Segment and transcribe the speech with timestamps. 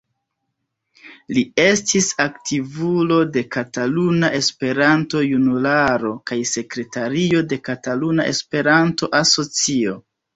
[1.37, 9.95] Li estis aktivulo de Kataluna Esperanto-Junularo kaj sekretario de Kataluna Esperanto-Asocio.